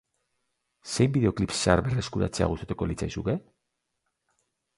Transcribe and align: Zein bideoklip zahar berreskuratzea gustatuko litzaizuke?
Zein 0.93 1.11
bideoklip 1.17 1.53
zahar 1.57 1.83
berreskuratzea 1.89 2.49
gustatuko 2.55 2.89
litzaizuke? 2.93 3.37